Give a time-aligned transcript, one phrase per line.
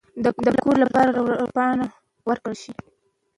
[0.23, 0.25] د
[0.63, 1.87] کور لپاره عرض پاڼه
[2.29, 2.73] ورکړل شي.